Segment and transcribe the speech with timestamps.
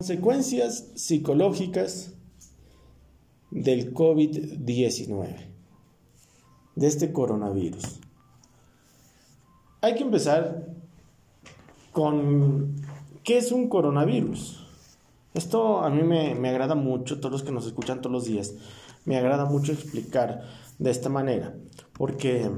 [0.00, 2.14] Consecuencias psicológicas
[3.50, 5.36] del COVID-19,
[6.74, 8.00] de este coronavirus.
[9.82, 10.68] Hay que empezar
[11.92, 12.76] con
[13.24, 14.66] qué es un coronavirus.
[15.34, 18.54] Esto a mí me, me, agrada mucho, todos los que nos escuchan todos los días,
[19.04, 20.44] me agrada mucho explicar
[20.78, 21.54] de esta manera,
[21.92, 22.50] porque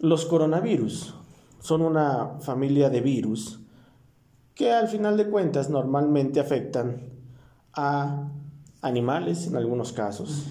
[0.00, 1.14] los coronavirus
[1.60, 3.60] son una familia de virus
[4.58, 7.00] que al final de cuentas normalmente afectan
[7.74, 8.28] a
[8.82, 10.48] animales en algunos casos,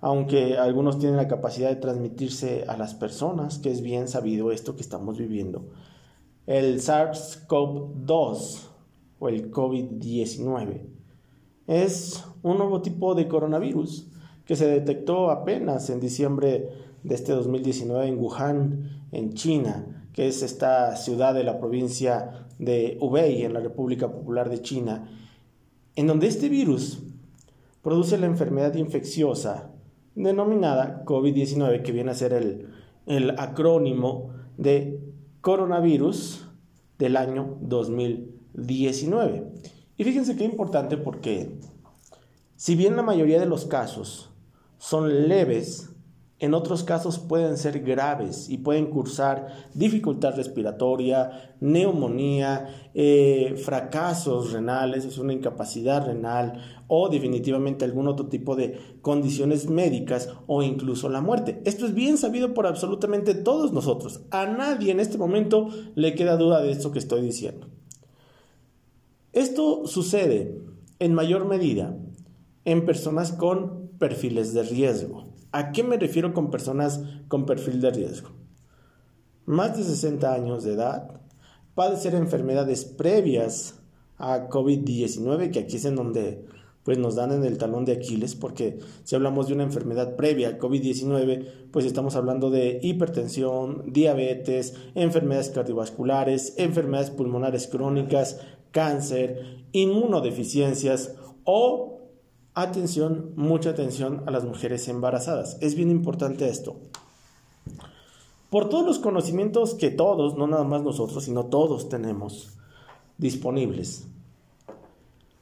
[0.00, 4.76] aunque algunos tienen la capacidad de transmitirse a las personas, que es bien sabido esto
[4.76, 5.66] que estamos viviendo.
[6.46, 8.60] El SARS-CoV-2
[9.18, 10.86] o el COVID-19
[11.66, 14.06] es un nuevo tipo de coronavirus
[14.46, 16.70] que se detectó apenas en diciembre
[17.02, 22.98] de este 2019 en Wuhan, en China, que es esta ciudad de la provincia de
[23.00, 25.08] Hubei, en la República Popular de China,
[25.96, 27.02] en donde este virus
[27.82, 29.70] produce la enfermedad infecciosa
[30.14, 32.68] denominada COVID-19, que viene a ser el,
[33.06, 35.00] el acrónimo de
[35.40, 36.46] coronavirus
[36.98, 39.52] del año 2019.
[39.96, 41.58] Y fíjense qué importante porque
[42.56, 44.30] si bien la mayoría de los casos
[44.78, 45.90] son leves,
[46.40, 55.04] en otros casos pueden ser graves y pueden cursar dificultad respiratoria, neumonía, eh, fracasos renales,
[55.04, 61.20] es una incapacidad renal o definitivamente algún otro tipo de condiciones médicas o incluso la
[61.20, 61.60] muerte.
[61.64, 64.20] Esto es bien sabido por absolutamente todos nosotros.
[64.30, 67.66] A nadie en este momento le queda duda de esto que estoy diciendo.
[69.32, 70.60] Esto sucede
[71.00, 71.96] en mayor medida
[72.64, 75.27] en personas con perfiles de riesgo.
[75.50, 78.30] ¿A qué me refiero con personas con perfil de riesgo?
[79.46, 81.22] Más de 60 años de edad,
[81.74, 83.80] padecer enfermedades previas
[84.18, 86.44] a COVID-19, que aquí es en donde
[86.82, 90.48] pues nos dan en el talón de Aquiles, porque si hablamos de una enfermedad previa
[90.48, 98.40] a COVID-19, pues estamos hablando de hipertensión, diabetes, enfermedades cardiovasculares, enfermedades pulmonares crónicas,
[98.70, 101.97] cáncer, inmunodeficiencias o
[102.60, 105.58] Atención, mucha atención a las mujeres embarazadas.
[105.60, 106.80] Es bien importante esto.
[108.50, 112.58] Por todos los conocimientos que todos, no nada más nosotros, sino todos tenemos
[113.16, 114.08] disponibles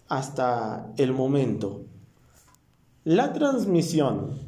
[0.09, 1.87] hasta el momento,
[3.05, 4.38] la transmisión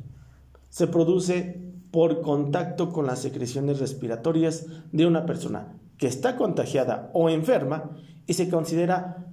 [0.69, 7.31] se produce por contacto con las secreciones respiratorias de una persona que está contagiada o
[7.31, 7.97] enferma
[8.27, 9.33] y se considera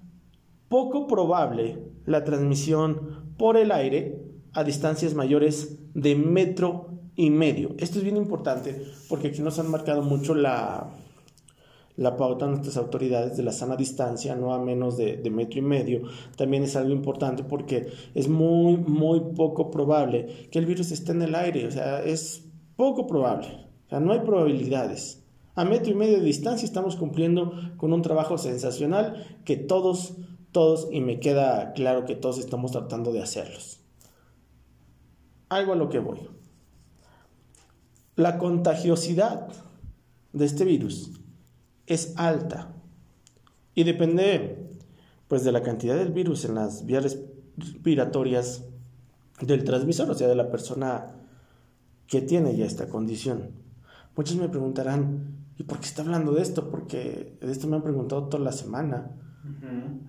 [0.69, 4.19] poco probable la transmisión por el aire
[4.53, 7.75] a distancias mayores de metro y medio.
[7.78, 10.91] Esto es bien importante porque aquí nos han marcado mucho la,
[11.97, 15.63] la pauta nuestras autoridades de la sana distancia, no a menos de, de, metro y
[15.63, 16.01] medio,
[16.35, 21.22] también es algo importante porque es muy, muy poco probable que el virus esté en
[21.22, 22.44] el aire, o sea, es
[22.75, 23.47] poco probable,
[23.88, 25.22] o sea, no hay probabilidades.
[25.57, 30.18] A metro y medio de distancia estamos cumpliendo con un trabajo sensacional que todos
[30.55, 33.81] todos y me queda claro que todos estamos tratando de hacerlos.
[35.49, 36.29] Algo a lo que voy.
[38.16, 39.49] La contagiosidad
[40.31, 41.11] de este virus
[41.88, 42.73] es alta
[43.73, 44.71] y depende
[45.27, 47.17] pues de la cantidad del virus en las vías
[47.57, 48.63] respiratorias
[49.41, 51.17] del transmisor, o sea, de la persona
[52.07, 53.51] que tiene ya esta condición.
[54.15, 56.69] Muchos me preguntarán, ¿y por qué está hablando de esto?
[56.71, 59.11] Porque de esto me han preguntado toda la semana.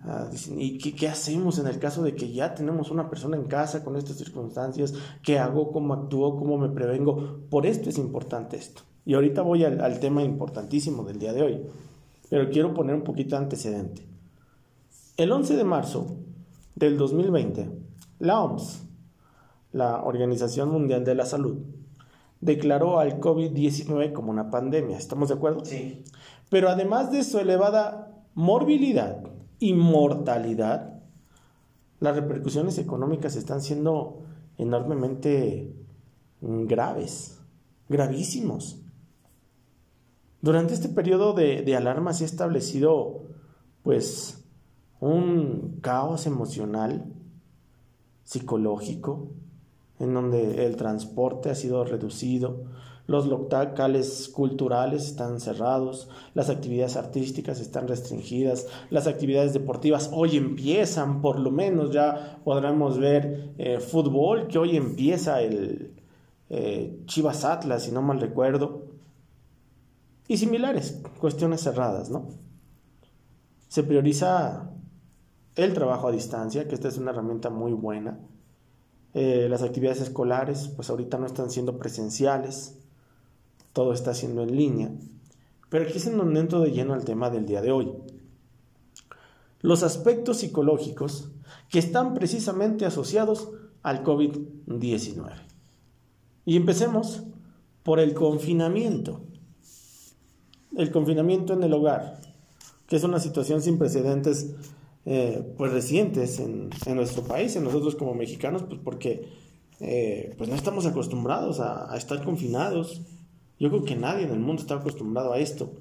[0.04, 3.82] Ah, ¿y qué, hacemos en el caso de que ya tenemos una persona en casa
[3.84, 4.94] con estas circunstancias?
[5.22, 5.72] ¿Qué hago?
[5.72, 6.36] ¿Cómo actúo?
[6.36, 7.40] ¿Cómo me prevengo?
[7.50, 8.82] Por esto es importante esto.
[9.04, 11.60] Y ahorita voy al, al tema importantísimo del día de hoy.
[12.30, 14.06] Pero quiero poner un poquito de antecedente.
[15.16, 16.16] El 11 de marzo
[16.74, 17.70] del 2020,
[18.18, 18.82] la OMS,
[19.72, 21.58] la Organización Mundial de la Salud,
[22.40, 24.96] declaró al COVID-19 como una pandemia.
[24.96, 25.64] ¿Estamos de acuerdo?
[25.64, 26.04] Sí.
[26.48, 28.05] Pero además de su elevada
[28.36, 29.24] morbilidad
[29.58, 31.00] y mortalidad,
[32.00, 34.22] las repercusiones económicas están siendo
[34.58, 35.74] enormemente
[36.42, 37.40] graves,
[37.88, 38.82] gravísimos.
[40.42, 43.22] Durante este periodo de, de alarma se ha establecido
[43.82, 44.44] pues
[45.00, 47.14] un caos emocional,
[48.22, 49.30] psicológico,
[49.98, 52.64] en donde el transporte ha sido reducido,
[53.06, 61.22] los locales culturales están cerrados, las actividades artísticas están restringidas, las actividades deportivas hoy empiezan,
[61.22, 65.94] por lo menos ya podremos ver eh, fútbol, que hoy empieza el
[66.50, 68.86] eh, Chivas Atlas, si no mal recuerdo,
[70.28, 72.26] y similares, cuestiones cerradas, ¿no?
[73.68, 74.70] Se prioriza
[75.54, 78.18] el trabajo a distancia, que esta es una herramienta muy buena.
[79.14, 82.76] Eh, las actividades escolares, pues ahorita no están siendo presenciales,
[83.76, 84.90] todo está siendo en línea.
[85.68, 87.92] Pero aquí es en donde entro de lleno al tema del día de hoy.
[89.60, 91.28] Los aspectos psicológicos
[91.68, 93.50] que están precisamente asociados
[93.82, 95.30] al COVID-19.
[96.46, 97.24] Y empecemos
[97.82, 99.20] por el confinamiento.
[100.74, 102.18] El confinamiento en el hogar,
[102.86, 104.54] que es una situación sin precedentes
[105.04, 109.28] eh, pues recientes en, nuestro país, en nosotros como mexicanos, pues porque
[109.80, 113.02] eh, pues no estamos acostumbrados a, a estar confinados,
[113.58, 115.72] yo creo que nadie en el mundo está acostumbrado a esto.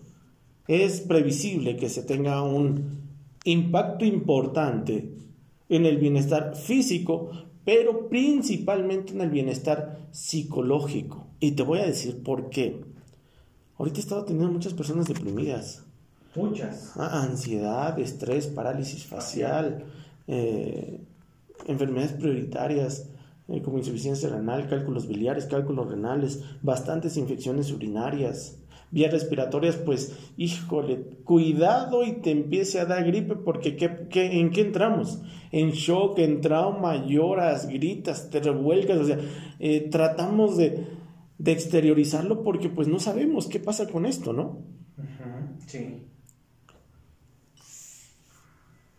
[0.68, 3.06] Es previsible que se tenga un
[3.44, 5.12] impacto importante
[5.70, 7.32] en el bienestar físico,
[7.64, 11.28] pero principalmente en el bienestar psicológico.
[11.40, 12.82] Y te voy a decir por qué.
[13.78, 15.84] Ahorita he estado teniendo muchas personas deprimidas.
[16.36, 16.94] Muchas.
[16.96, 19.86] Ah, ansiedad, estrés, parálisis facial,
[20.28, 21.02] eh,
[21.68, 23.10] enfermedades prioritarias,
[23.48, 28.58] eh, como insuficiencia renal, cálculos biliares, cálculos renales, bastantes infecciones urinarias,
[28.90, 34.08] vías respiratorias, pues híjole, cuidado y te empiece a dar gripe porque ¿qué,
[34.40, 35.22] en qué entramos?
[35.52, 39.20] En shock, en trauma, lloras, gritas, te revuelcas, o sea,
[39.60, 40.88] eh, tratamos de,
[41.38, 44.60] de, exteriorizarlo porque pues no sabemos qué pasa con esto, ¿no?
[45.68, 46.02] Sí.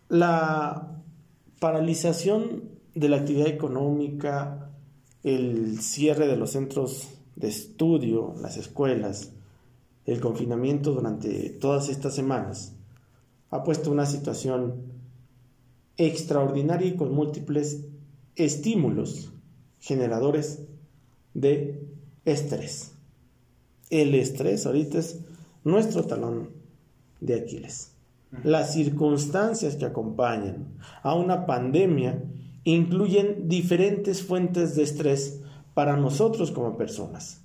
[0.09, 1.03] La
[1.59, 4.71] paralización de la actividad económica,
[5.23, 9.33] el cierre de los centros de estudio, las escuelas,
[10.07, 12.73] el confinamiento durante todas estas semanas,
[13.51, 14.77] ha puesto una situación
[15.99, 17.85] extraordinaria y con múltiples
[18.35, 19.31] estímulos
[19.79, 20.63] generadores
[21.35, 21.87] de
[22.25, 22.93] estrés.
[23.91, 25.21] El estrés ahorita es
[25.65, 26.49] nuestro talón
[27.21, 27.93] de Aquiles.
[28.43, 32.23] Las circunstancias que acompañan a una pandemia
[32.73, 35.41] incluyen diferentes fuentes de estrés
[35.73, 37.43] para nosotros como personas.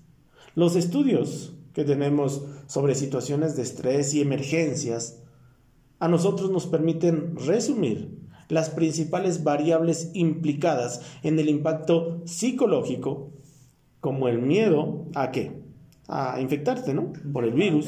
[0.56, 5.22] Los estudios que tenemos sobre situaciones de estrés y emergencias
[6.00, 8.18] a nosotros nos permiten resumir
[8.50, 13.30] las principales variables implicadas en el impacto psicológico,
[14.00, 15.62] como el miedo a qué?
[16.08, 17.14] A infectarte, ¿no?
[17.32, 17.88] Por el virus.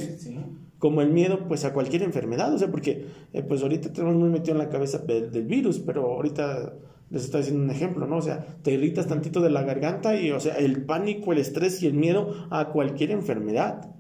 [0.77, 2.53] Como el miedo, pues, a cualquier enfermedad.
[2.53, 6.13] O sea, porque, eh, pues, ahorita tenemos muy metido en la cabeza del virus, pero
[6.13, 6.73] ahorita
[7.13, 8.17] les estoy diciendo un ejemplo, ¿no?
[8.17, 11.83] O sea, te irritas tantito de la garganta y, o sea, el pánico, el estrés
[11.83, 13.93] y el miedo a cualquier enfermedad.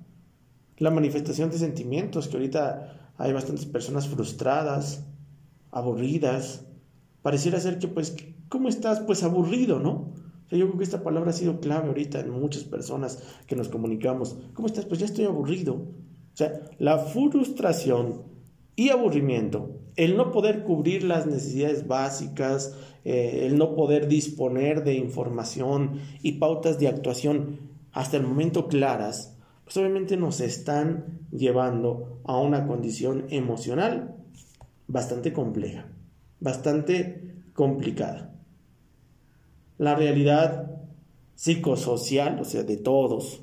[0.79, 5.05] La manifestación de sentimientos, que ahorita hay bastantes personas frustradas,
[5.69, 6.65] aburridas.
[7.21, 8.15] Pareciera ser que, pues,
[8.49, 8.99] ¿cómo estás?
[9.01, 9.91] Pues aburrido, ¿no?
[9.91, 13.55] O sea, yo creo que esta palabra ha sido clave ahorita en muchas personas que
[13.55, 14.37] nos comunicamos.
[14.55, 14.85] ¿Cómo estás?
[14.85, 15.73] Pues ya estoy aburrido.
[15.75, 18.23] O sea, la frustración
[18.75, 22.75] y aburrimiento, el no poder cubrir las necesidades básicas,
[23.05, 27.59] eh, el no poder disponer de información y pautas de actuación
[27.91, 34.15] hasta el momento claras, pues obviamente nos están llevando a una condición emocional
[34.87, 35.87] bastante compleja,
[36.39, 38.33] bastante complicada.
[39.77, 40.71] La realidad
[41.35, 43.41] psicosocial, o sea, de todos,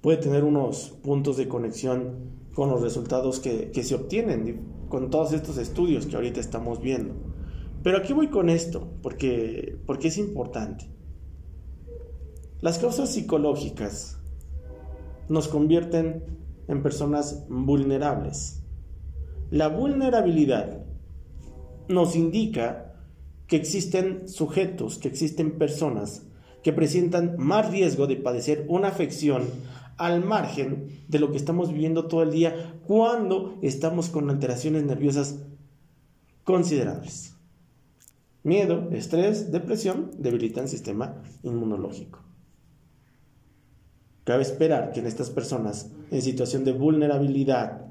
[0.00, 5.32] puede tener unos puntos de conexión con los resultados que, que se obtienen con todos
[5.32, 7.14] estos estudios que ahorita estamos viendo.
[7.82, 10.90] Pero aquí voy con esto, porque, porque es importante.
[12.60, 14.18] Las causas psicológicas
[15.30, 16.24] nos convierten
[16.68, 18.62] en personas vulnerables.
[19.50, 20.84] La vulnerabilidad
[21.88, 22.96] nos indica
[23.46, 26.26] que existen sujetos, que existen personas
[26.62, 29.44] que presentan más riesgo de padecer una afección
[30.00, 35.36] al margen de lo que estamos viviendo todo el día cuando estamos con alteraciones nerviosas
[36.42, 37.36] considerables.
[38.42, 42.20] Miedo, estrés, depresión debilitan el sistema inmunológico.
[44.24, 47.89] Cabe esperar que en estas personas en situación de vulnerabilidad,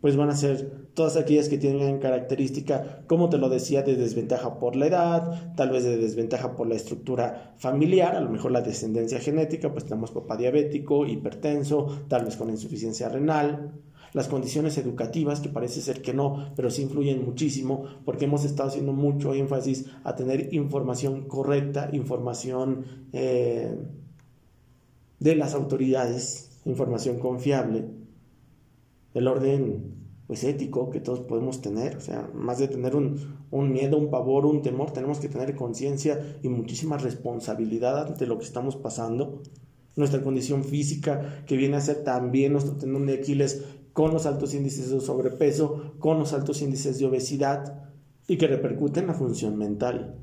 [0.00, 4.58] pues van a ser todas aquellas que tienen característica, como te lo decía, de desventaja
[4.58, 8.60] por la edad, tal vez de desventaja por la estructura familiar, a lo mejor la
[8.60, 13.72] descendencia genética, pues tenemos papá diabético, hipertenso, tal vez con insuficiencia renal,
[14.12, 18.68] las condiciones educativas, que parece ser que no, pero sí influyen muchísimo, porque hemos estado
[18.68, 23.76] haciendo mucho énfasis a tener información correcta, información eh,
[25.18, 27.84] de las autoridades, información confiable,
[29.16, 29.94] el orden
[30.26, 34.10] pues ético que todos podemos tener, o sea, más de tener un, un miedo, un
[34.10, 39.42] pavor, un temor, tenemos que tener conciencia y muchísima responsabilidad ante lo que estamos pasando.
[39.94, 44.52] Nuestra condición física, que viene a ser también nuestro tendón de Aquiles, con los altos
[44.52, 47.84] índices de sobrepeso, con los altos índices de obesidad
[48.28, 50.18] y que repercute en la función mental.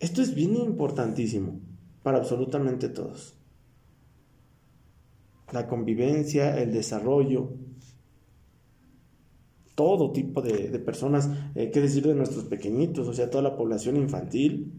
[0.00, 1.60] Esto es bien importantísimo
[2.02, 3.34] para absolutamente todos.
[5.54, 7.52] La convivencia, el desarrollo,
[9.76, 13.96] todo tipo de, personas, eh, qué decir de nuestros pequeñitos, o sea, toda la población
[13.96, 14.72] infantil,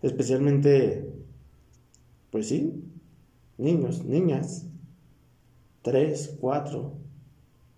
[0.00, 1.12] especialmente,
[2.30, 2.72] pues sí,
[3.58, 4.66] niños, niñas,
[5.82, 6.94] tres, cuatro,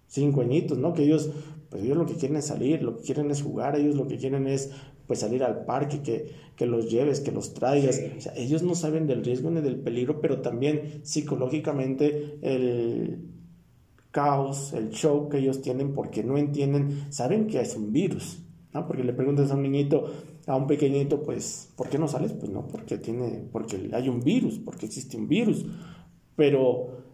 [0.06, 0.94] cinco añitos, ¿no?
[0.94, 1.32] Que ellos,
[1.68, 4.18] pues ellos lo que quieren es salir, lo que quieren es jugar, ellos lo que
[4.18, 4.70] quieren es
[5.08, 8.00] pues salir al parque, que, que los lleves, que los traigas.
[8.16, 13.18] O sea, ellos no saben del riesgo ni del peligro, pero también psicológicamente el
[14.10, 18.38] caos, el shock que ellos tienen porque no entienden, saben que es un virus,
[18.72, 18.86] ¿no?
[18.86, 20.12] Porque le preguntas a un niñito,
[20.46, 22.32] a un pequeñito, pues, ¿por qué no sales?
[22.32, 25.64] Pues no, porque tiene, porque hay un virus, porque existe un virus.
[26.36, 27.07] Pero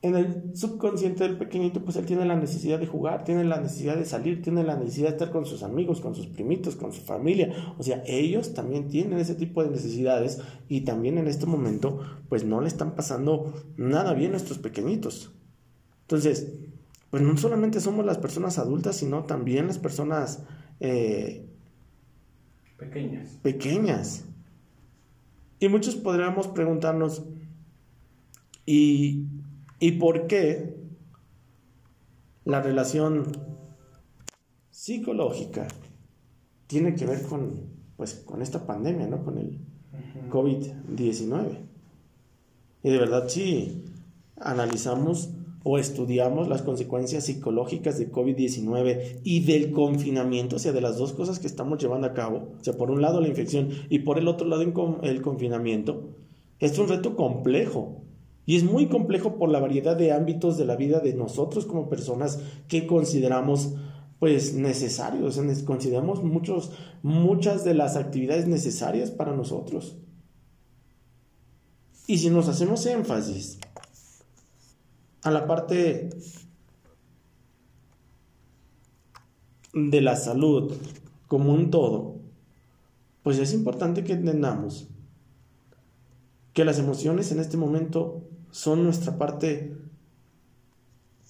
[0.00, 3.96] en el subconsciente del pequeñito, pues él tiene la necesidad de jugar, tiene la necesidad
[3.96, 7.00] de salir, tiene la necesidad de estar con sus amigos, con sus primitos, con su
[7.00, 7.74] familia.
[7.78, 12.44] O sea, ellos también tienen ese tipo de necesidades y también en este momento, pues
[12.44, 15.32] no le están pasando nada bien a estos pequeñitos.
[16.02, 16.52] Entonces,
[17.10, 20.44] pues no solamente somos las personas adultas, sino también las personas
[20.78, 21.44] eh,
[22.76, 23.30] pequeñas.
[23.42, 24.24] Pequeñas.
[25.58, 27.24] Y muchos podríamos preguntarnos,
[28.64, 29.24] ¿y
[29.80, 30.74] ¿Y por qué
[32.44, 33.30] la relación
[34.70, 35.68] psicológica
[36.66, 37.60] tiene que ver con,
[37.96, 39.24] pues, con esta pandemia, ¿no?
[39.24, 39.58] Con el
[40.30, 41.58] COVID-19.
[42.82, 43.84] Y de verdad, si
[44.36, 45.30] analizamos
[45.62, 51.12] o estudiamos las consecuencias psicológicas de COVID-19 y del confinamiento, o sea, de las dos
[51.12, 54.18] cosas que estamos llevando a cabo, o sea, por un lado la infección y por
[54.18, 54.62] el otro lado
[55.02, 56.14] el confinamiento,
[56.60, 58.02] es un reto complejo
[58.48, 61.90] y es muy complejo por la variedad de ámbitos de la vida de nosotros como
[61.90, 63.74] personas que consideramos
[64.18, 69.98] pues necesarios, consideramos muchos, muchas de las actividades necesarias para nosotros.
[72.06, 73.58] Y si nos hacemos énfasis
[75.24, 76.08] a la parte
[79.74, 80.72] de la salud
[81.26, 82.16] como un todo,
[83.22, 84.88] pues es importante que entendamos
[86.54, 89.76] que las emociones en este momento son nuestra parte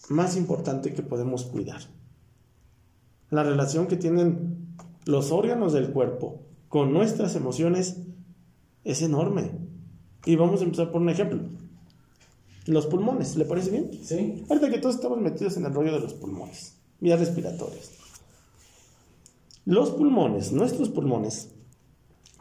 [0.09, 1.81] más importante que podemos cuidar.
[3.31, 7.99] La relación que tienen los órganos del cuerpo con nuestras emociones
[8.85, 9.51] es enorme.
[10.25, 11.41] Y vamos a empezar por un ejemplo.
[12.67, 13.91] Los pulmones, ¿le parece bien?
[14.03, 14.45] Sí.
[14.49, 17.93] Ahorita que todos estamos metidos en el rollo de los pulmones, vías respiratorias.
[19.65, 21.51] Los pulmones, nuestros pulmones,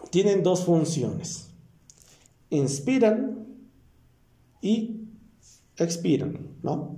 [0.09, 1.49] tienen dos funciones.
[2.49, 3.46] Inspiran
[4.67, 5.07] y
[5.77, 6.97] expiran, ¿no?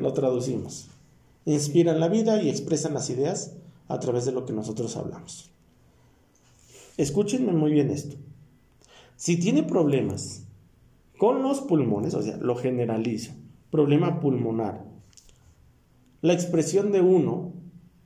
[0.00, 0.88] Lo traducimos.
[1.46, 3.56] Inspiran la vida y expresan las ideas
[3.88, 5.50] a través de lo que nosotros hablamos.
[6.98, 8.16] Escúchenme muy bien esto.
[9.16, 10.42] Si tiene problemas
[11.18, 13.32] con los pulmones, o sea, lo generalizo,
[13.70, 14.84] problema pulmonar,
[16.20, 17.54] la expresión de uno,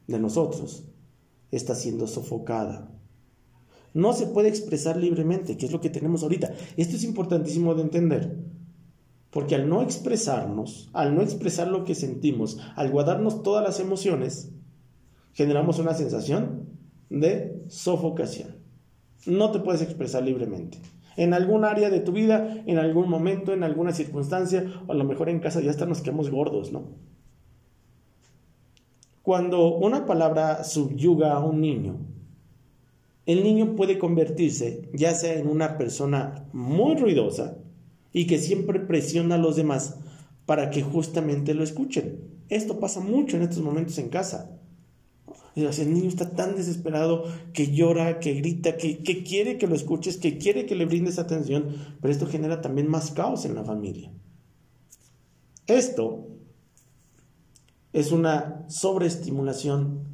[0.07, 0.85] de nosotros,
[1.51, 2.89] está siendo sofocada.
[3.93, 6.53] No se puede expresar libremente, que es lo que tenemos ahorita.
[6.77, 8.54] Esto es importantísimo de entender.
[9.35, 14.53] Porque al no expresarnos, al no expresar lo que sentimos, al guardarnos todas las emociones,
[15.33, 16.69] generamos una sensación
[17.11, 18.59] de sofocación.
[19.27, 20.79] No te puedes expresar libremente.
[21.17, 25.03] En algún área de tu vida, en algún momento, en alguna circunstancia, o a lo
[25.03, 26.91] mejor en casa ya hasta nos quedamos gordos, ¿no?
[29.23, 31.97] Cuando una palabra subyuga a un niño,
[33.27, 37.57] el niño puede convertirse ya sea en una persona muy ruidosa,
[38.15, 39.97] y que siempre presiona a los demás
[40.47, 42.21] para que justamente lo escuchen.
[42.49, 44.51] Esto pasa mucho en estos momentos en casa.
[45.57, 50.39] el niño está tan desesperado que llora, que grita, que, quiere que lo escuches, que
[50.39, 54.13] quiere que le brindes atención, pero esto genera también más caos en la familia.
[55.67, 56.29] Esto
[57.93, 60.05] es una sobreestimulación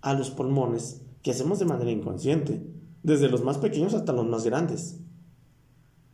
[0.00, 2.62] a los pulmones que hacemos de manera inconsciente,
[3.02, 4.99] desde los más pequeños hasta los más grandes.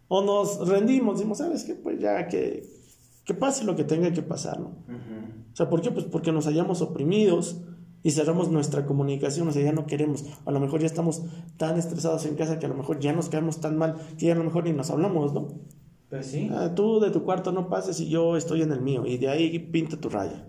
[0.08, 1.75] O nos rendimos, decimos, ¿sabes qué?
[1.75, 2.68] Pues ya que,
[3.25, 4.68] que pase lo que tenga que pasar, ¿no?
[5.52, 5.90] O sea, ¿por qué?
[5.90, 7.62] Pues porque nos hayamos oprimidos
[8.02, 10.25] y cerramos nuestra comunicación, o sea, ya no queremos.
[10.44, 11.25] A lo mejor ya estamos
[11.56, 14.34] tan estresados en casa que a lo mejor ya nos quedamos tan mal que ya
[14.34, 15.48] a lo mejor ni nos hablamos, ¿no?
[16.08, 16.48] Pues sí.
[16.52, 19.28] Ah, tú de tu cuarto no pases y yo estoy en el mío, y de
[19.28, 20.46] ahí pinta tu raya.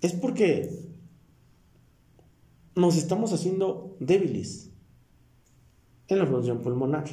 [0.00, 0.90] Es porque
[2.74, 4.73] nos estamos haciendo débiles
[6.08, 7.04] en la función pulmonar.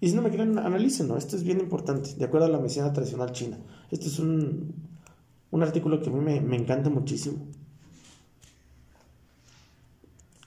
[0.00, 1.16] Y si no me creen, analícenlo.
[1.16, 3.58] Esto es bien importante, de acuerdo a la medicina tradicional china.
[3.90, 4.74] Este es un,
[5.50, 7.38] un artículo que a mí me, me encanta muchísimo.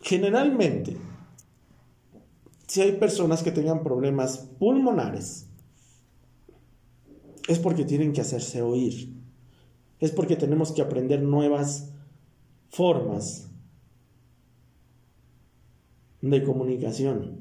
[0.02, 0.98] Generalmente,
[2.68, 5.48] si hay personas que tengan problemas pulmonares,
[7.48, 9.14] es porque tienen que hacerse oír.
[10.00, 11.92] Es porque tenemos que aprender nuevas
[12.70, 13.52] formas
[16.22, 17.41] de comunicación.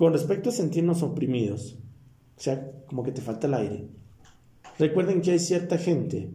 [0.00, 1.76] Con respecto a sentirnos oprimidos,
[2.38, 3.86] o sea, como que te falta el aire,
[4.78, 6.30] recuerden que hay cierta gente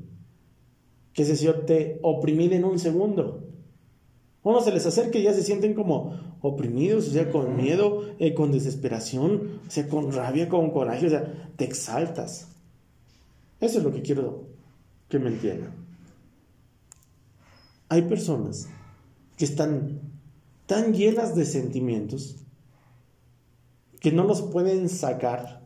[1.13, 3.43] que se siente oprimida en un segundo.
[4.43, 8.35] Uno se les acerca y ya se sienten como oprimidos, o sea, con miedo, eh,
[8.35, 12.49] con desesperación, o sea, con rabia, con coraje, o sea, te exaltas.
[13.59, 14.43] Eso es lo que quiero
[15.09, 15.73] que me entiendan.
[17.89, 18.69] Hay personas
[19.37, 20.01] que están
[20.67, 22.44] tan llenas de sentimientos
[24.05, 25.63] que no los pueden sacar.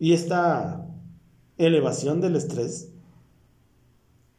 [0.00, 0.84] Y esta
[1.58, 2.90] elevación del estrés,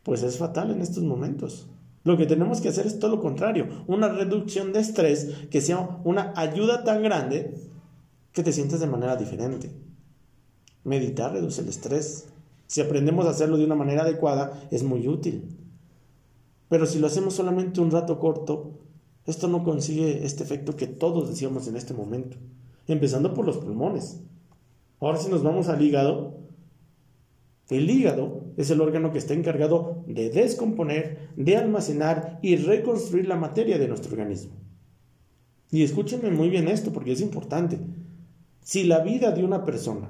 [0.04, 1.70] pues es fatal en estos momentos.
[2.04, 6.02] Lo que tenemos que hacer es todo lo contrario, una reducción de estrés que sea
[6.04, 7.58] una ayuda tan grande
[8.34, 9.72] que te sientas de manera diferente.
[10.84, 12.28] Meditar reduce el estrés.
[12.68, 15.56] Si aprendemos a hacerlo de una manera adecuada, es muy útil.
[16.68, 18.79] Pero si lo hacemos solamente un rato corto,
[19.30, 22.38] esto no consigue este efecto que todos decíamos en este momento,
[22.88, 24.22] empezando por los pulmones.
[25.00, 26.40] Ahora si nos vamos al hígado,
[27.70, 33.36] el hígado es el órgano que está encargado de descomponer, de almacenar y reconstruir la
[33.36, 34.54] materia de nuestro organismo.
[35.72, 37.80] Y escúchenme muy bien esto porque es importante.
[38.62, 40.10] Si la vida de una persona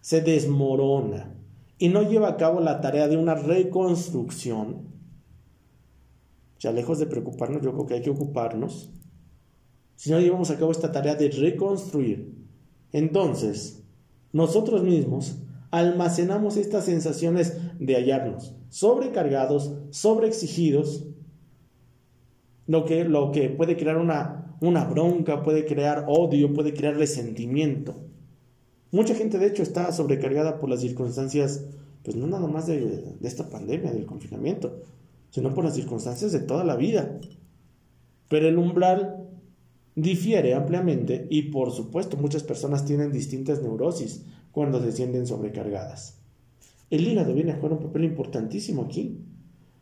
[0.00, 1.34] se desmorona
[1.78, 4.89] y no lleva a cabo la tarea de una reconstrucción,
[6.60, 8.90] ya lejos de preocuparnos, yo creo que hay que ocuparnos.
[9.96, 12.32] Si no llevamos a cabo esta tarea de reconstruir,
[12.92, 13.82] entonces
[14.32, 15.38] nosotros mismos
[15.70, 21.06] almacenamos estas sensaciones de hallarnos sobrecargados, sobreexigidos,
[22.66, 27.96] lo que, lo que puede crear una, una bronca, puede crear odio, puede crear resentimiento.
[28.92, 31.64] Mucha gente de hecho está sobrecargada por las circunstancias,
[32.04, 32.80] pues no nada más de,
[33.20, 34.82] de esta pandemia, del confinamiento,
[35.30, 37.18] sino por las circunstancias de toda la vida.
[38.28, 39.28] Pero el umbral
[39.94, 46.18] difiere ampliamente y por supuesto muchas personas tienen distintas neurosis cuando se sienten sobrecargadas.
[46.90, 49.20] El hígado viene a jugar un papel importantísimo aquí,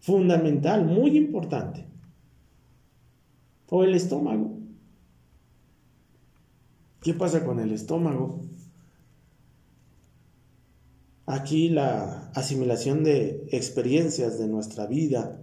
[0.01, 1.87] fundamental, muy importante.
[3.71, 4.59] O el estómago.
[7.01, 8.41] ¿Qué pasa con el estómago?
[11.29, 15.39] Aquí la asimilación de experiencias de nuestra vida.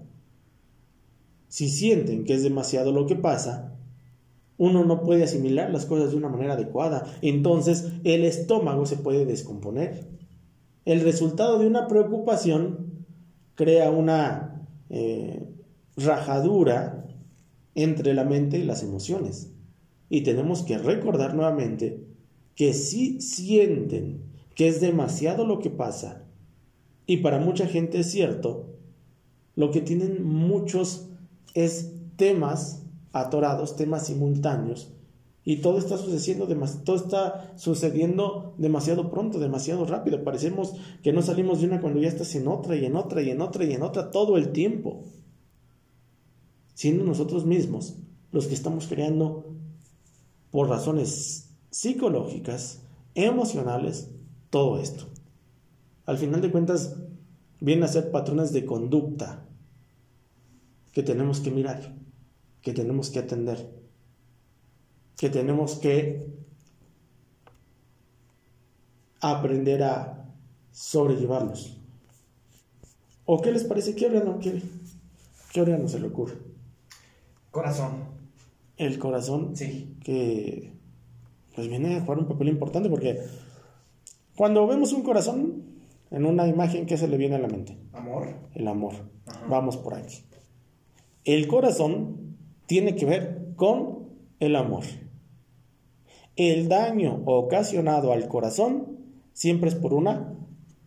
[1.48, 3.78] Si sienten que es demasiado lo que pasa,
[4.58, 7.06] uno no puede asimilar las cosas de una manera adecuada.
[7.22, 10.08] Entonces el estómago se puede descomponer.
[10.86, 13.06] El resultado de una preocupación
[13.54, 15.48] crea una eh,
[15.98, 17.06] rajadura
[17.76, 19.52] entre la mente y las emociones.
[20.10, 22.08] Y tenemos que recordar nuevamente
[22.56, 26.24] que si sienten que es demasiado lo que pasa.
[27.06, 28.76] Y para mucha gente es cierto,
[29.56, 31.10] lo que tienen muchos
[31.54, 34.96] es temas atorados, temas simultáneos,
[35.48, 36.48] y todo está sucediendo,
[36.84, 40.24] todo está sucediendo demasiado pronto, demasiado rápido.
[40.24, 43.30] Parecemos que no salimos de una cuando ya estás en otra y en otra y
[43.30, 45.04] en otra y en otra todo el tiempo.
[46.74, 47.96] Siendo nosotros mismos
[48.32, 49.46] los que estamos creando
[50.50, 52.82] por razones psicológicas,
[53.14, 54.10] emocionales,
[54.50, 55.06] todo esto.
[56.06, 56.96] Al final de cuentas,
[57.60, 59.46] vienen a ser patrones de conducta
[60.92, 61.94] que tenemos que mirar,
[62.62, 63.70] que tenemos que atender,
[65.18, 66.28] que tenemos que
[69.20, 70.30] aprender a
[70.72, 71.78] sobrellevarlos.
[73.26, 73.96] ¿O qué les parece?
[73.96, 74.62] ¿Qué órgano, qué,
[75.52, 76.36] qué órgano se le ocurre?
[77.50, 78.06] Corazón.
[78.78, 79.56] El corazón.
[79.56, 79.96] Sí.
[80.04, 80.72] Que
[81.56, 83.20] pues viene a jugar un papel importante porque
[84.36, 85.64] cuando vemos un corazón
[86.12, 87.78] en una imagen, ¿qué se le viene a la mente?
[87.94, 88.28] Amor.
[88.54, 88.94] El amor.
[89.50, 90.24] Vamos por aquí.
[91.24, 94.84] El corazón tiene que ver con el amor.
[96.36, 98.98] El daño ocasionado al corazón
[99.34, 100.34] siempre es por una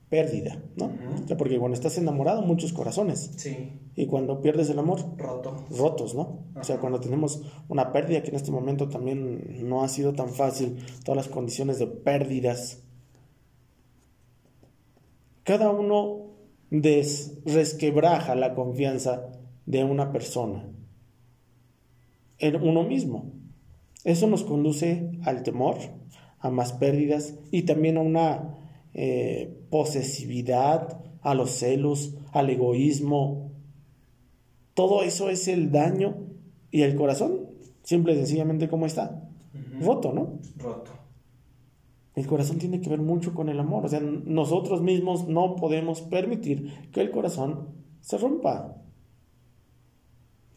[0.09, 0.91] pérdida, ¿no?
[1.37, 3.31] porque cuando estás enamorado, muchos corazones.
[3.37, 3.73] Sí.
[3.95, 5.65] Y cuando pierdes el amor, Roto.
[5.71, 6.45] rotos, ¿no?
[6.59, 10.31] O sea, cuando tenemos una pérdida, que en este momento también no ha sido tan
[10.31, 12.85] fácil, todas las condiciones de pérdidas
[15.49, 16.27] cada uno
[16.71, 19.31] resquebraja la confianza
[19.65, 20.69] de una persona
[22.39, 23.33] en uno mismo.
[24.05, 25.77] Eso nos conduce al temor,
[26.39, 28.59] a más pérdidas y también a una
[28.93, 33.51] eh, posesividad, a los celos, al egoísmo.
[34.75, 36.27] Todo eso es el daño
[36.71, 37.47] y el corazón,
[37.85, 39.27] simple y sencillamente como está,
[39.81, 40.41] roto, ¿no?
[40.59, 40.98] Roto.
[42.19, 46.01] El corazón tiene que ver mucho con el amor, o sea, nosotros mismos no podemos
[46.01, 47.69] permitir que el corazón
[48.01, 48.75] se rompa.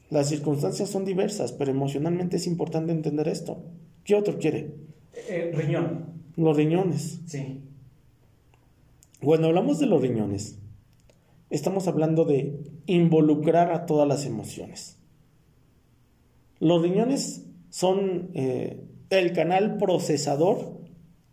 [0.09, 3.61] Las circunstancias son diversas, pero emocionalmente es importante entender esto.
[4.03, 4.73] ¿Qué otro quiere?
[5.29, 6.05] Eh, riñón.
[6.35, 7.21] Los riñones.
[7.27, 7.61] Sí.
[9.23, 10.57] Cuando hablamos de los riñones,
[11.51, 14.97] estamos hablando de involucrar a todas las emociones.
[16.59, 20.80] Los riñones son eh, el canal procesador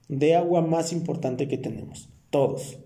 [0.09, 2.79] de agua más importante que tenemos, todos.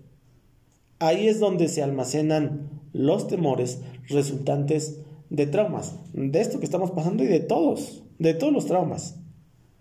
[0.99, 7.23] Ahí es donde se almacenan los temores resultantes de traumas, de esto que estamos pasando
[7.23, 9.19] y de todos, de todos los traumas.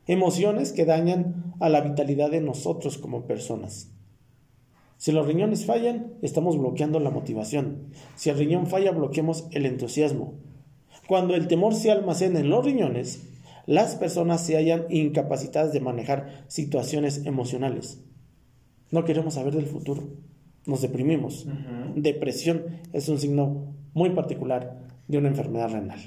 [0.07, 3.91] Emociones que dañan a la vitalidad de nosotros como personas.
[4.97, 7.89] Si los riñones fallan, estamos bloqueando la motivación.
[8.15, 10.35] Si el riñón falla, bloqueamos el entusiasmo.
[11.09, 13.32] Cuando el temor se almacena en los riñones,
[13.67, 18.01] las personas se hallan incapacitadas de manejar situaciones emocionales.
[18.91, 20.09] No queremos saber del futuro.
[20.67, 21.47] Nos deprimimos.
[21.97, 26.01] Depresión es un signo muy particular de una enfermedad renal.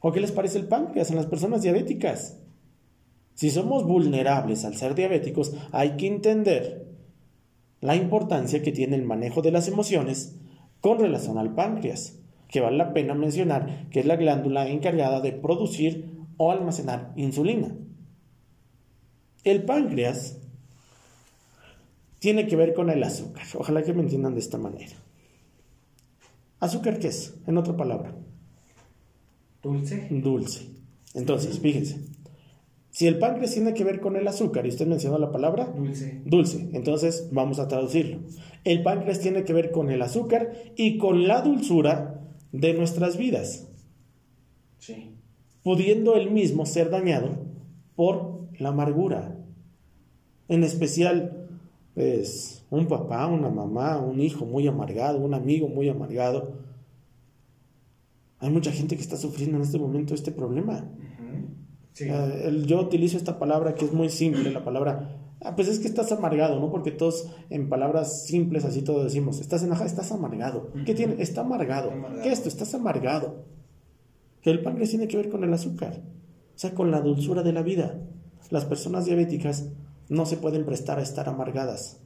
[0.00, 2.38] ¿O qué les parece el páncreas en las personas diabéticas?
[3.34, 6.88] Si somos vulnerables al ser diabéticos, hay que entender
[7.80, 10.36] la importancia que tiene el manejo de las emociones
[10.80, 15.32] con relación al páncreas, que vale la pena mencionar que es la glándula encargada de
[15.32, 17.76] producir o almacenar insulina.
[19.44, 20.38] El páncreas
[22.18, 23.44] tiene que ver con el azúcar.
[23.54, 24.96] Ojalá que me entiendan de esta manera.
[26.60, 27.34] ¿Azúcar qué es?
[27.46, 28.14] En otra palabra.
[29.62, 30.08] Dulce.
[30.10, 30.70] Dulce.
[31.14, 32.00] Entonces, fíjense.
[32.90, 36.20] Si el páncreas tiene que ver con el azúcar, y usted mencionó la palabra dulce.
[36.24, 36.68] Dulce.
[36.72, 38.20] Entonces, vamos a traducirlo.
[38.64, 43.68] El páncreas tiene que ver con el azúcar y con la dulzura de nuestras vidas.
[44.78, 45.17] Sí.
[45.68, 47.28] Pudiendo él mismo ser dañado
[47.94, 49.36] por la amargura.
[50.48, 51.46] En especial,
[51.92, 56.54] pues, un papá, una mamá, un hijo muy amargado, un amigo muy amargado.
[58.38, 60.90] Hay mucha gente que está sufriendo en este momento este problema.
[62.00, 65.88] Eh, yo utilizo esta palabra que es muy simple, la palabra, ah, pues es que
[65.88, 66.70] estás amargado, ¿no?
[66.70, 70.72] Porque todos en palabras simples así todos decimos, estás enojado, estás amargado.
[70.86, 71.16] ¿Qué tiene?
[71.18, 71.92] Está amargado.
[72.22, 72.48] ¿Qué es esto?
[72.48, 73.57] Estás amargado.
[74.50, 76.00] El páncreas tiene que ver con el azúcar,
[76.54, 78.00] o sea, con la dulzura de la vida.
[78.50, 79.70] Las personas diabéticas
[80.08, 82.00] no se pueden prestar a estar amargadas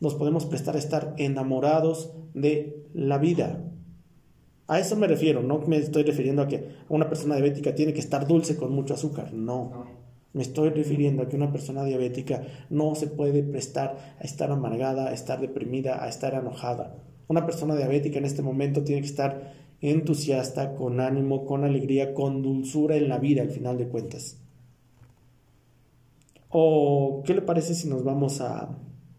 [0.00, 3.62] nos podemos prestar a estar enamorados de la vida.
[4.68, 8.00] A eso me refiero, no me estoy refiriendo a que una persona diabética tiene que
[8.00, 9.86] estar dulce con mucho azúcar, no.
[10.32, 15.08] Me estoy refiriendo a que una persona diabética no se puede prestar a estar amargada,
[15.08, 16.96] a estar deprimida, a estar enojada.
[17.28, 22.42] Una persona diabética en este momento tiene que estar entusiasta, con ánimo, con alegría, con
[22.42, 24.38] dulzura en la vida, al final de cuentas.
[26.48, 28.76] ¿O qué le parece si nos vamos a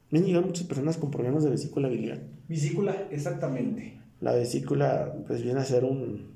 [0.10, 2.21] me han llegado muchas personas con problemas de vesícula biliar.
[2.47, 3.99] Vesícula, exactamente.
[4.21, 6.32] La vesícula, pues viene a ser un,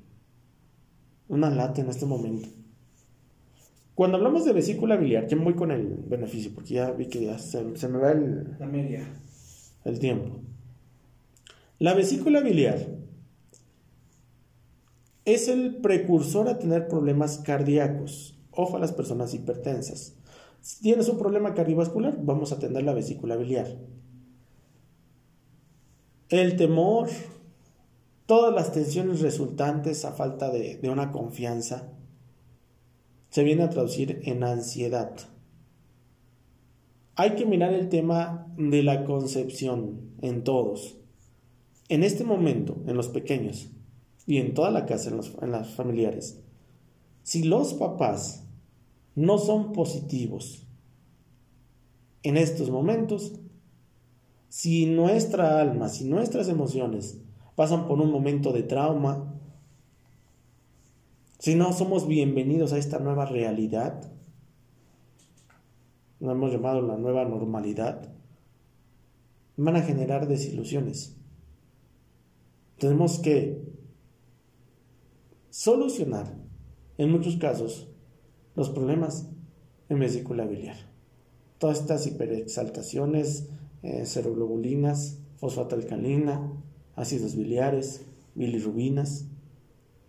[1.28, 2.48] una lata en este momento.
[3.94, 7.38] Cuando hablamos de vesícula biliar, ya voy con el beneficio, porque ya vi que ya
[7.38, 9.06] se, me va el, La media.
[9.84, 10.40] el tiempo.
[11.78, 12.86] La vesícula biliar
[15.24, 18.38] es el precursor a tener problemas cardíacos.
[18.50, 20.16] Ojo a las personas hipertensas.
[20.60, 23.78] Si tienes un problema cardiovascular, vamos a atender la vesícula biliar.
[26.28, 27.08] El temor,
[28.26, 31.92] todas las tensiones resultantes a falta de, de una confianza,
[33.30, 35.12] se viene a traducir en ansiedad.
[37.14, 40.96] Hay que mirar el tema de la concepción en todos.
[41.88, 43.70] En este momento, en los pequeños
[44.32, 46.40] y en toda la casa, en, los, las familiares,
[47.22, 48.46] si los papás
[49.14, 50.66] no son positivos.
[52.22, 53.34] En estos momentos,
[54.48, 57.18] si nuestra alma, si nuestras emociones
[57.56, 59.34] pasan por un momento de trauma,
[61.38, 64.10] si no somos bienvenidos a esta nueva realidad,
[66.20, 68.08] lo hemos llamado la nueva normalidad,
[69.58, 71.18] van a generar desilusiones.
[72.78, 73.61] Tenemos que
[75.52, 76.34] solucionar,
[76.96, 77.90] en muchos casos,
[78.54, 79.28] los problemas
[79.90, 80.76] en vesícula biliar.
[81.58, 83.50] Todas estas hiperexaltaciones,
[83.82, 86.50] eh, seroglobulinas, fosfatalcalina,
[86.96, 88.00] ácidos biliares,
[88.34, 89.26] bilirrubinas,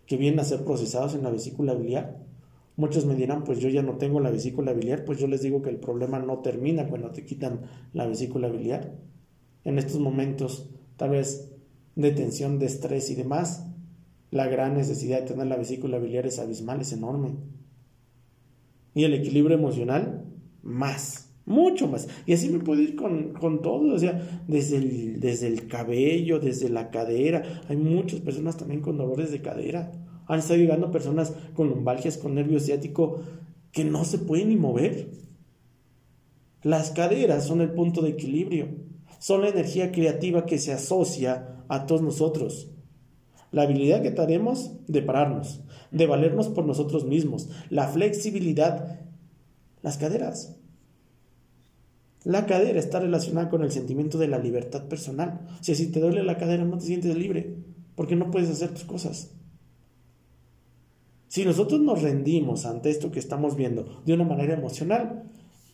[0.05, 2.23] que vienen a ser procesados en la vesícula biliar,
[2.75, 5.61] Muchos me dirán, pues yo ya no tengo la vesícula biliar, pues yo les digo
[5.61, 7.61] que el problema no termina cuando te quitan
[7.93, 8.95] la vesícula biliar.
[9.63, 11.51] En estos momentos, tal vez
[11.95, 13.67] de tensión, de estrés y demás,
[14.33, 17.35] la gran necesidad de tener la vesícula biliar es abismal, es enorme.
[18.95, 20.25] Y el equilibrio emocional,
[20.63, 22.07] más, mucho más.
[22.25, 26.39] Y así me puedo ir con, con todo, o sea, desde el, desde el cabello,
[26.39, 27.61] desde la cadera.
[27.69, 29.91] Hay muchas personas también con dolores de cadera.
[30.25, 33.21] Han estado llegando personas con lumbalgias, con nervio ciático,
[33.71, 35.11] que no se pueden ni mover.
[36.63, 38.67] Las caderas son el punto de equilibrio,
[39.19, 42.72] son la energía creativa que se asocia a todos nosotros.
[43.53, 45.61] La habilidad que tenemos de pararnos,
[45.91, 48.99] de valernos por nosotros mismos, la flexibilidad,
[49.83, 50.57] las caderas.
[52.23, 55.47] La cadera está relacionada con el sentimiento de la libertad personal.
[55.59, 57.57] O sea, si te duele la cadera no te sientes libre,
[57.95, 59.31] porque no puedes hacer tus cosas.
[61.27, 65.29] Si nosotros nos rendimos ante esto que estamos viendo de una manera emocional,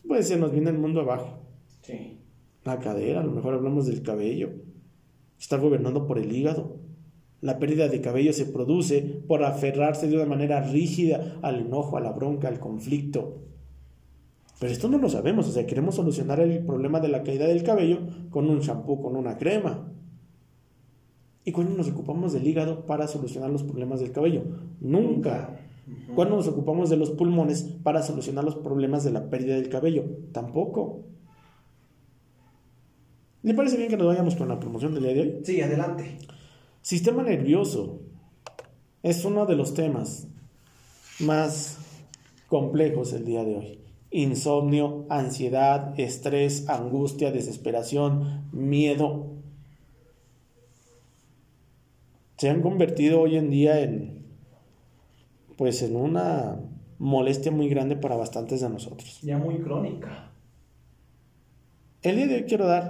[0.06, 1.38] pues se nos viene el mundo abajo.
[1.82, 2.18] Sí.
[2.64, 4.50] La cadera, a lo mejor hablamos del cabello.
[5.38, 6.79] Está gobernando por el hígado.
[7.40, 12.00] La pérdida de cabello se produce por aferrarse de una manera rígida al enojo, a
[12.00, 13.38] la bronca, al conflicto.
[14.58, 17.62] Pero esto no lo sabemos, o sea, queremos solucionar el problema de la caída del
[17.62, 19.90] cabello con un shampoo, con una crema.
[21.44, 24.42] ¿Y cuándo nos ocupamos del hígado para solucionar los problemas del cabello?
[24.80, 25.58] Nunca.
[26.14, 30.04] ¿Cuándo nos ocupamos de los pulmones para solucionar los problemas de la pérdida del cabello?
[30.32, 31.04] Tampoco.
[33.42, 35.40] ¿Le parece bien que nos vayamos con la promoción del día de hoy?
[35.42, 36.18] Sí, adelante.
[36.82, 38.00] Sistema nervioso
[39.02, 40.28] es uno de los temas
[41.18, 41.78] más
[42.48, 43.80] complejos el día de hoy.
[44.10, 49.26] Insomnio, ansiedad, estrés, angustia, desesperación, miedo.
[52.38, 54.20] Se han convertido hoy en día en
[55.56, 56.58] pues en una
[56.98, 59.20] molestia muy grande para bastantes de nosotros.
[59.20, 60.32] Ya muy crónica.
[62.00, 62.88] El día de hoy quiero dar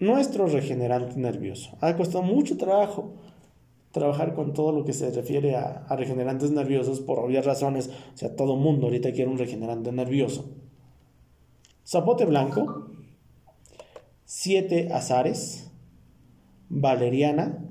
[0.00, 1.76] nuestro regenerante nervioso.
[1.80, 3.12] Ha costado mucho trabajo
[3.92, 7.90] trabajar con todo lo que se refiere a, a, regenerantes nerviosos por obvias razones.
[8.14, 10.50] O sea, todo mundo ahorita quiere un regenerante nervioso.
[11.86, 12.86] Zapote blanco,
[14.24, 15.70] siete azares,
[16.68, 17.64] valeriana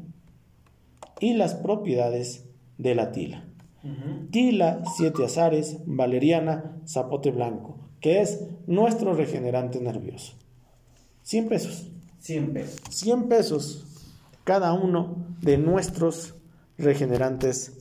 [1.20, 2.46] y las propiedades
[2.78, 3.46] de la tila.
[3.84, 4.30] Uh -huh.
[4.30, 10.34] Tila, siete azares, valeriana, zapote blanco, que es nuestro regenerante nervioso.
[11.24, 11.92] 100 pesos.
[12.20, 12.82] 100 pesos.
[12.90, 13.86] 100 pesos
[14.44, 16.34] cada uno de nuestros
[16.78, 17.74] regenerantes